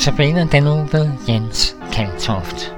[0.00, 2.74] Notabene den nu ved Jens Kaltoft.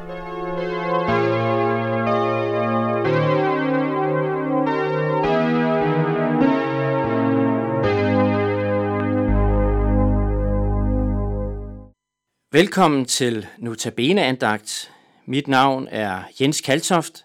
[12.53, 14.93] Velkommen til Notabene andagt.
[15.27, 17.25] Mit navn er Jens Kaltoft.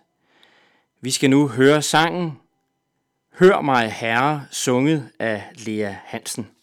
[1.02, 2.40] Vi skal nu høre sangen
[3.40, 6.57] Hør mig herre, sunget af Lea Hansen.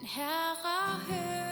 [0.00, 1.43] Men herre, hør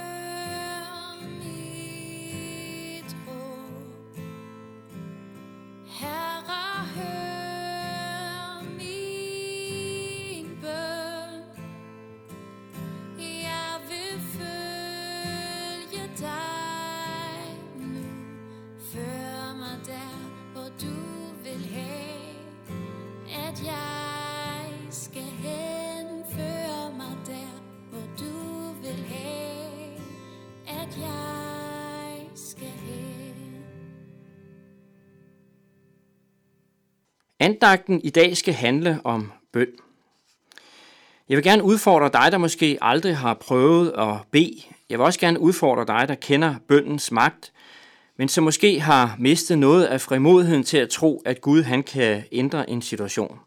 [37.43, 39.69] Andagten i dag skal handle om bøn.
[41.29, 44.63] Jeg vil gerne udfordre dig, der måske aldrig har prøvet at bede.
[44.91, 47.53] Jeg vil også gerne udfordre dig, der kender bøndens magt,
[48.19, 52.25] men som måske har mistet noget af frimodigheden til at tro, at Gud han kan
[52.33, 53.39] ændre en situation.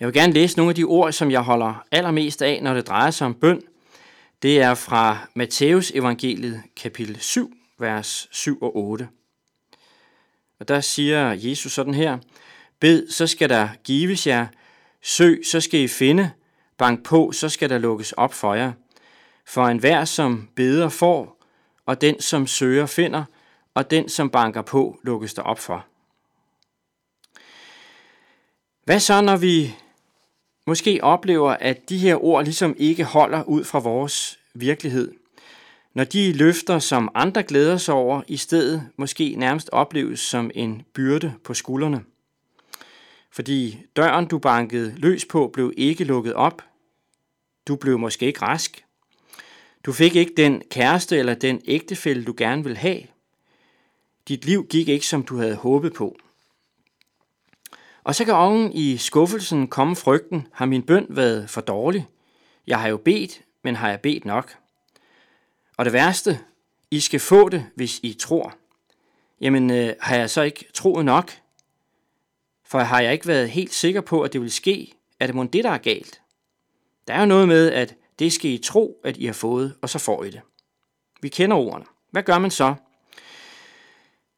[0.00, 2.88] Jeg vil gerne læse nogle af de ord, som jeg holder allermest af, når det
[2.88, 3.62] drejer sig om bøn.
[4.42, 9.08] Det er fra Matthæus evangeliet kapitel 7, vers 7 og 8.
[10.60, 12.18] Og der siger Jesus sådan her,
[12.80, 14.46] Bed, så skal der gives jer,
[15.02, 16.30] søg, så skal I finde,
[16.78, 18.72] bank på, så skal der lukkes op for jer.
[19.46, 21.42] For enhver, som beder, får,
[21.86, 23.24] og den, som søger, finder,
[23.74, 25.86] og den, som banker på, lukkes der op for.
[28.84, 29.74] Hvad så, når vi
[30.66, 35.19] måske oplever, at de her ord ligesom ikke holder ud fra vores virkelighed?
[35.94, 40.82] Når de løfter, som andre glæder sig over, i stedet måske nærmest opleves som en
[40.94, 42.04] byrde på skuldrene.
[43.30, 46.62] Fordi døren, du bankede løs på, blev ikke lukket op.
[47.68, 48.84] Du blev måske ikke rask.
[49.86, 53.02] Du fik ikke den kæreste eller den ægtefælle, du gerne vil have.
[54.28, 56.16] Dit liv gik ikke, som du havde håbet på.
[58.04, 62.06] Og så kan oven i skuffelsen komme frygten, har min bøn været for dårlig?
[62.66, 64.59] Jeg har jo bedt, men har jeg bedt nok?
[65.80, 66.40] Og det værste,
[66.90, 68.54] I skal få det, hvis I tror.
[69.40, 71.32] Jamen, øh, har jeg så ikke troet nok?
[72.66, 74.92] For har jeg ikke været helt sikker på, at det vil ske?
[75.20, 76.20] Er det måske det, der er galt?
[77.06, 79.88] Der er jo noget med, at det skal I tro, at I har fået, og
[79.88, 80.40] så får I det.
[81.22, 81.84] Vi kender ordene.
[82.10, 82.74] Hvad gør man så?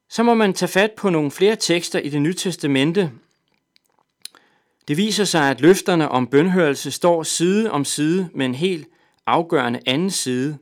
[0.09, 3.11] Så må man tage fat på nogle flere tekster i det nye testamente.
[4.89, 8.89] Det viser sig, at løfterne om bønhørelse står side om side med en helt
[9.27, 10.59] afgørende anden side.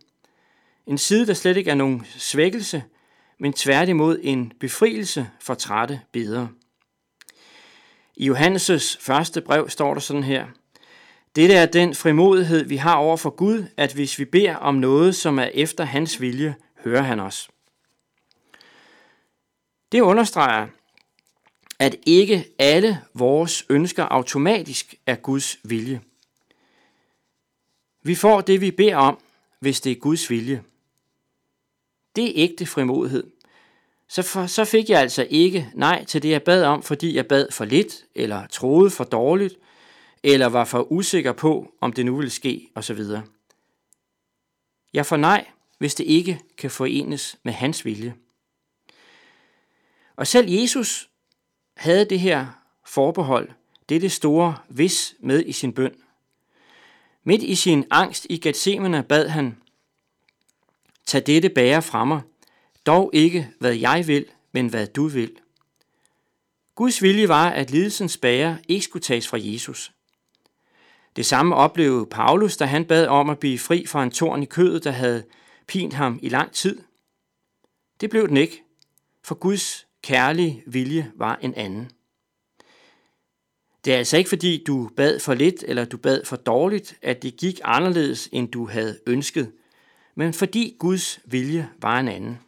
[0.86, 2.84] En side, der slet ikke er nogen svækkelse,
[3.38, 6.48] men tværtimod en befrielse for trætte bedre.
[8.16, 10.46] I Johannes' første brev står der sådan her–
[11.36, 15.14] dette er den frimodighed, vi har over for Gud, at hvis vi beder om noget,
[15.14, 16.54] som er efter hans vilje,
[16.84, 17.50] hører han os.
[19.92, 20.68] Det understreger,
[21.78, 26.00] at ikke alle vores ønsker automatisk er Guds vilje.
[28.02, 29.18] Vi får det, vi beder om,
[29.60, 30.62] hvis det er Guds vilje.
[32.16, 33.30] Det er ægte frimodighed.
[34.08, 37.26] Så, for, så fik jeg altså ikke nej til det, jeg bad om, fordi jeg
[37.26, 39.58] bad for lidt, eller troede for dårligt,
[40.22, 43.00] eller var for usikker på, om det nu ville ske, osv.
[44.92, 45.46] Jeg får nej,
[45.78, 48.14] hvis det ikke kan forenes med hans vilje.
[50.16, 51.10] Og selv Jesus
[51.76, 52.46] havde det her
[52.86, 53.50] forbehold,
[53.88, 55.94] det er det store hvis med i sin bøn.
[57.24, 59.56] Midt i sin angst i Gethsemane bad han,
[61.06, 62.20] Tag dette bære fra mig,
[62.86, 65.36] dog ikke hvad jeg vil, men hvad du vil.
[66.74, 69.92] Guds vilje var, at lidelsens bære ikke skulle tages fra Jesus.
[71.16, 74.46] Det samme oplevede Paulus, da han bad om at blive fri fra en torn i
[74.46, 75.24] kødet, der havde
[75.66, 76.82] pint ham i lang tid.
[78.00, 78.62] Det blev den ikke,
[79.24, 81.90] for Guds kærlige vilje var en anden.
[83.84, 87.22] Det er altså ikke fordi, du bad for lidt eller du bad for dårligt, at
[87.22, 89.52] det gik anderledes, end du havde ønsket,
[90.14, 92.38] men fordi Guds vilje var en anden.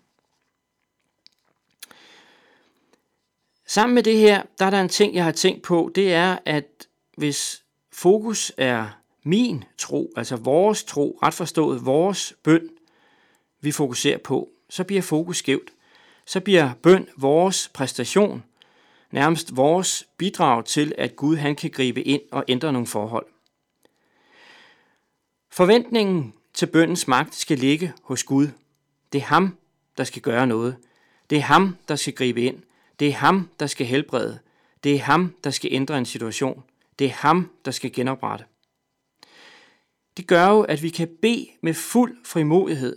[3.66, 6.38] Sammen med det her, der er der en ting, jeg har tænkt på, det er,
[6.44, 6.86] at
[7.16, 7.62] hvis
[7.92, 8.88] fokus er
[9.24, 12.68] min tro, altså vores tro, ret forstået vores bøn,
[13.60, 15.70] vi fokuserer på, så bliver fokus skævt.
[16.26, 18.42] Så bliver bøn vores præstation,
[19.12, 23.26] nærmest vores bidrag til, at Gud han kan gribe ind og ændre nogle forhold.
[25.50, 28.48] Forventningen til bøndens magt skal ligge hos Gud.
[29.12, 29.56] Det er ham,
[29.96, 30.76] der skal gøre noget.
[31.30, 32.62] Det er ham, der skal gribe ind.
[32.98, 34.38] Det er ham, der skal helbrede.
[34.84, 36.62] Det er ham, der skal ændre en situation.
[36.98, 38.44] Det er ham, der skal genoprette.
[40.16, 42.96] Det gør jo, at vi kan bede med fuld frimodighed,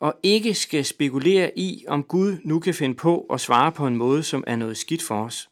[0.00, 3.96] og ikke skal spekulere i, om Gud nu kan finde på at svare på en
[3.96, 5.50] måde, som er noget skidt for os.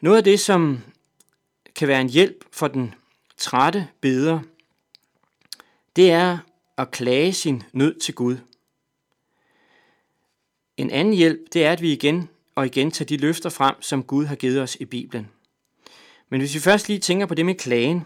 [0.00, 0.80] Noget af det, som
[1.74, 2.94] kan være en hjælp for den
[3.36, 4.40] trætte beder,
[5.96, 6.38] det er
[6.76, 8.36] at klage sin nød til Gud.
[10.76, 14.02] En anden hjælp, det er, at vi igen og igen tager de løfter frem, som
[14.02, 15.30] Gud har givet os i Bibelen.
[16.28, 18.02] Men hvis vi først lige tænker på det med klagen.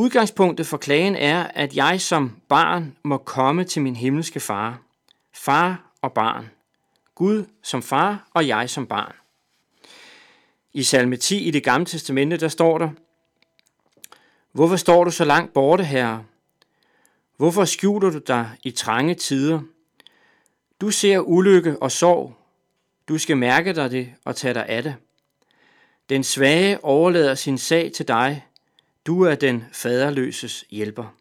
[0.00, 4.82] Udgangspunktet for klagen er, at jeg som barn må komme til min himmelske far.
[5.34, 6.50] Far og barn.
[7.14, 9.12] Gud som far og jeg som barn.
[10.72, 12.90] I salme 10 i det gamle testamente, der står der,
[14.52, 16.24] Hvorfor står du så langt borte, herre?
[17.36, 19.60] Hvorfor skjuler du dig i trange tider?
[20.80, 22.36] Du ser ulykke og sorg.
[23.08, 24.94] Du skal mærke dig det og tage dig af det.
[26.08, 28.46] Den svage overlader sin sag til dig.
[29.06, 31.16] Du er den faderløses hjælper.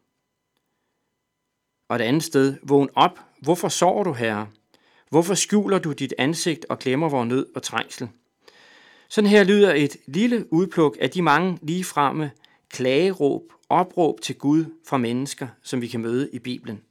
[1.88, 3.19] Og et andet sted, vågn op.
[3.41, 4.48] Hvorfor sover du, herre?
[5.09, 8.09] Hvorfor skjuler du dit ansigt og glemmer vor nød og trængsel?
[9.09, 12.31] Sådan her lyder et lille udpluk af de mange ligefremme
[12.69, 16.81] klageråb, opråb til Gud fra mennesker, som vi kan møde i Bibelen.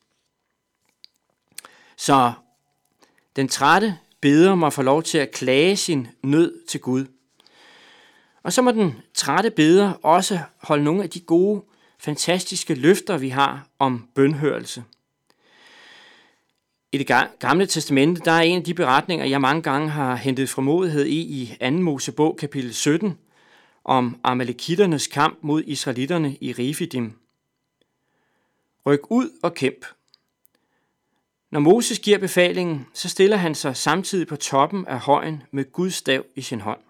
[1.97, 2.33] Så
[3.37, 7.07] den trætte beder mig få lov til at klage sin nød til Gud.
[8.49, 11.63] Og så må den trætte beder også holde nogle af de gode,
[11.99, 14.85] fantastiske løfter, vi har om bønhørelse.
[16.93, 17.07] I det
[17.39, 21.21] gamle testamente, der er en af de beretninger, jeg mange gange har hentet frimodighed i,
[21.43, 21.71] i 2.
[21.71, 23.19] Mosebog kapitel 17,
[23.85, 27.13] om amalekitternes kamp mod israelitterne i Refidim.
[28.87, 29.87] Ryk ud og kæmp.
[31.51, 35.95] Når Moses giver befalingen, så stiller han sig samtidig på toppen af højen med Guds
[35.95, 36.81] stav i sin hånd.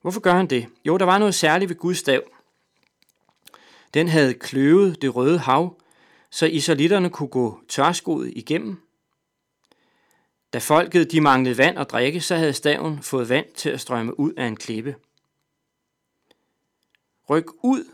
[0.00, 0.66] Hvorfor gør han det?
[0.84, 2.22] Jo, der var noget særligt ved Guds stav.
[3.94, 5.80] Den havde kløvet det røde hav,
[6.30, 8.82] så israelitterne kunne gå tørskoet igennem.
[10.52, 14.20] Da folket de manglede vand at drikke, så havde staven fået vand til at strømme
[14.20, 14.96] ud af en klippe.
[17.30, 17.84] Ryk ud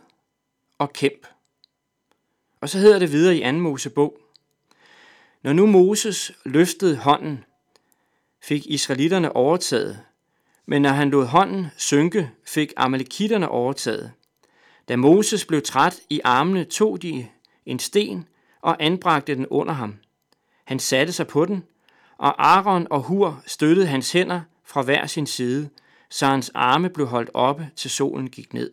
[0.79, 1.27] og kæmp.
[2.61, 3.53] Og så hedder det videre i 2.
[3.53, 4.19] Mosebog.
[5.43, 7.45] Når nu Moses løftede hånden,
[8.43, 10.01] fik israelitterne overtaget,
[10.67, 14.13] men når han lod hånden synke, fik amalekitterne overtaget.
[14.89, 17.29] Da Moses blev træt i armene, tog de
[17.67, 18.29] en sten
[18.61, 19.95] og anbragte den under ham.
[20.65, 21.65] Han satte sig på den,
[22.19, 25.71] og Aaron og Hur støttede hans hænder fra hver sin side,
[26.11, 28.71] så hans arme blev holdt oppe, til solen gik ned.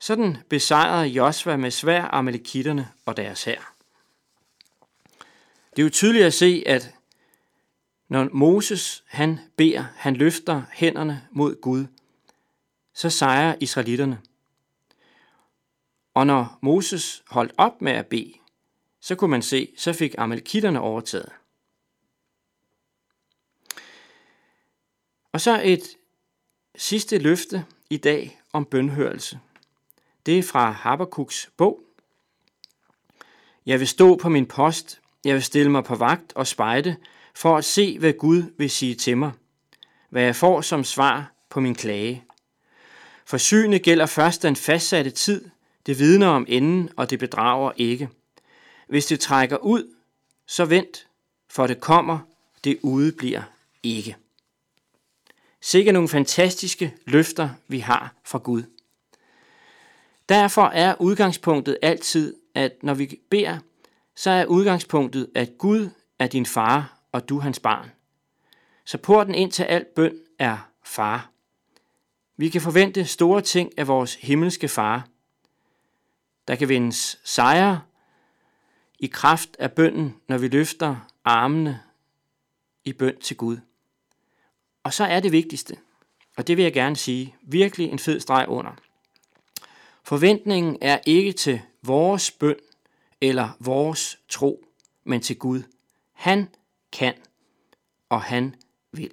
[0.00, 3.74] Sådan besejrede Josva med svær amalekitterne og deres hær.
[5.70, 6.94] Det er jo tydeligt at se, at
[8.08, 11.86] når Moses han beder, han løfter hænderne mod Gud,
[12.94, 14.20] så sejrer israelitterne.
[16.14, 18.32] Og når Moses holdt op med at bede,
[19.00, 21.32] så kunne man se, så fik amalekitterne overtaget.
[25.32, 25.96] Og så et
[26.76, 29.40] sidste løfte i dag om bønhørelse.
[30.26, 31.82] Det er fra Habakkuk's bog.
[33.66, 36.96] Jeg vil stå på min post, jeg vil stille mig på vagt og spejde,
[37.38, 39.32] for at se, hvad Gud vil sige til mig,
[40.10, 42.24] hvad jeg får som svar på min klage.
[43.24, 45.50] For synet gælder først den fastsatte tid,
[45.86, 48.08] det vidner om enden, og det bedrager ikke.
[48.88, 49.94] Hvis det trækker ud,
[50.46, 51.06] så vent,
[51.50, 52.18] for det kommer,
[52.64, 53.42] det udebliver
[53.82, 54.16] ikke.
[55.60, 58.62] Sikke nogle fantastiske løfter, vi har fra Gud.
[60.28, 63.58] Derfor er udgangspunktet altid, at når vi beder,
[64.16, 67.90] så er udgangspunktet, at Gud er din far, og du hans barn.
[68.84, 71.30] Så porten ind til alt bøn er far.
[72.36, 75.08] Vi kan forvente store ting af vores himmelske far.
[76.48, 77.80] Der kan vindes sejre
[78.98, 81.80] i kraft af bønden, når vi løfter armene
[82.84, 83.58] i bøn til Gud.
[84.82, 85.76] Og så er det vigtigste,
[86.36, 88.72] og det vil jeg gerne sige, virkelig en fed streg under.
[90.04, 92.56] Forventningen er ikke til vores bøn
[93.20, 94.64] eller vores tro,
[95.04, 95.62] men til Gud.
[96.12, 96.48] Han
[96.92, 97.14] kan,
[98.08, 98.54] og han
[98.92, 99.12] vil.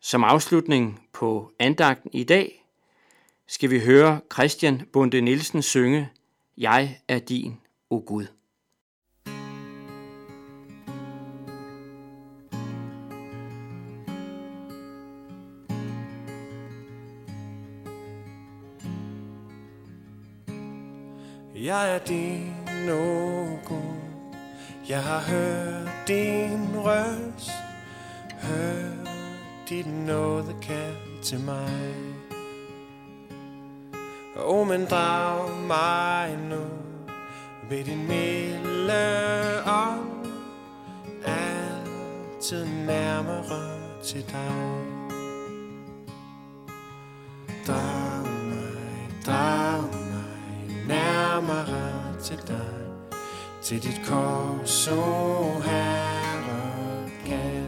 [0.00, 2.64] Som afslutning på andagten i dag
[3.46, 6.08] skal vi høre Christian Bunde Nielsen synge
[6.58, 7.60] Jeg er din,
[7.90, 8.26] o Gud.
[21.54, 23.83] Jeg er din, o Gud.
[24.88, 27.50] Jeg har hørt din røst,
[28.42, 29.08] hørt
[29.68, 31.94] dit nåde kald til mig.
[34.36, 36.62] O, men drag mig nu
[37.70, 39.02] ved din milde
[39.66, 40.26] ånd,
[41.24, 44.84] altid nærmere til dig.
[47.66, 52.63] Drag mig, drag mig nærmere til dig
[53.64, 57.66] til dit kors, o oh Herre, kan.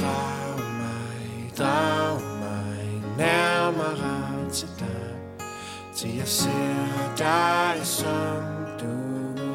[0.00, 5.46] Drag mig, drag mig nærmere til dig,
[5.94, 8.42] til jeg ser dig, som
[8.80, 8.94] du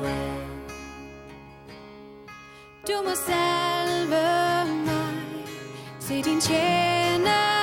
[0.05, 0.41] er.
[2.87, 5.15] Du må salve mig
[5.99, 7.60] til din tjener,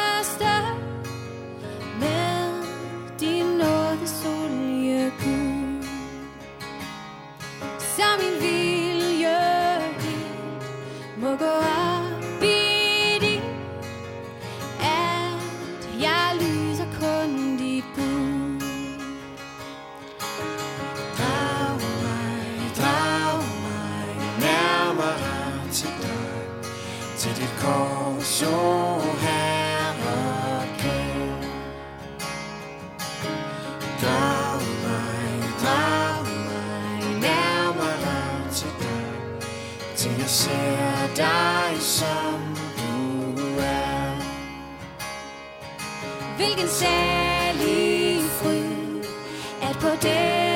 [40.29, 44.23] ser dig, som du er.
[46.37, 49.05] Hvilken særlig fryd,
[49.63, 50.48] at på det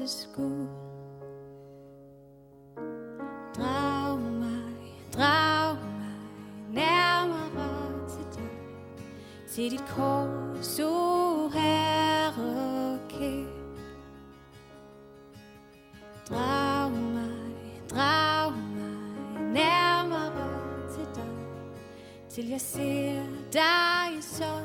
[0.00, 0.68] hjertes skud.
[3.56, 4.74] Drag mig,
[5.14, 6.16] drag mig
[6.72, 8.50] nærmere til dig,
[9.48, 13.46] til dit kors, o oh herre kære.
[16.28, 17.56] Drag mig,
[17.90, 21.34] drag mig nærmere til dig,
[22.28, 24.59] til jeg ser dig i sorg.